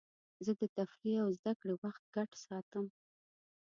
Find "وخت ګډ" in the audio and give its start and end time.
1.83-2.29